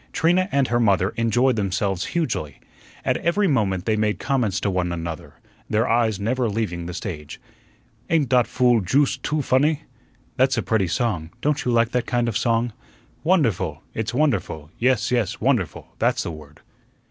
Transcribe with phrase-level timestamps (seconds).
[0.13, 2.59] Trina and her mother enjoyed themselves hugely.
[3.05, 5.35] At every moment they made comments to one another,
[5.69, 7.39] their eyes never leaving the stage.
[8.09, 9.83] "Ain't dot fool joost too funny?"
[10.37, 11.29] "That's a pretty song.
[11.39, 12.73] Don't you like that kind of a song?"
[13.23, 13.83] "Wonderful!
[13.93, 14.71] It's wonderful!
[14.79, 15.89] Yes, yes, wonderful!
[15.99, 16.61] That's the word."